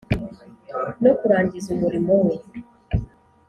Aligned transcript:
no 1.03 1.11
kurangiza 1.19 1.67
umurimo 1.75 2.11
we 2.23 2.35